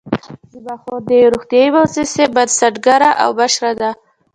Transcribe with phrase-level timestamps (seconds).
[0.53, 3.91] زما خور د یوې روغتیايي مؤسسې بنسټګره او مشره ده